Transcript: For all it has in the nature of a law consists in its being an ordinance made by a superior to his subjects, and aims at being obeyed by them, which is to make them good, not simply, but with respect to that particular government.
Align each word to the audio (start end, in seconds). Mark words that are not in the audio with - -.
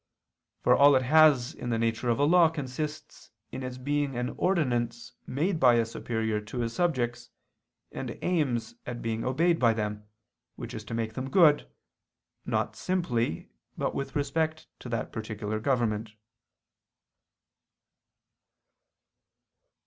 For 0.63 0.75
all 0.75 0.95
it 0.95 1.03
has 1.03 1.53
in 1.53 1.69
the 1.69 1.77
nature 1.77 2.09
of 2.09 2.17
a 2.17 2.23
law 2.23 2.49
consists 2.49 3.29
in 3.51 3.61
its 3.61 3.77
being 3.77 4.15
an 4.17 4.31
ordinance 4.31 5.11
made 5.27 5.59
by 5.59 5.75
a 5.75 5.85
superior 5.85 6.39
to 6.41 6.61
his 6.61 6.73
subjects, 6.73 7.29
and 7.91 8.17
aims 8.23 8.73
at 8.87 9.03
being 9.03 9.23
obeyed 9.23 9.59
by 9.59 9.75
them, 9.75 10.07
which 10.55 10.73
is 10.73 10.83
to 10.85 10.95
make 10.95 11.13
them 11.13 11.29
good, 11.29 11.69
not 12.47 12.75
simply, 12.75 13.51
but 13.77 13.93
with 13.93 14.15
respect 14.15 14.65
to 14.79 14.89
that 14.89 15.11
particular 15.11 15.59
government. 15.59 16.09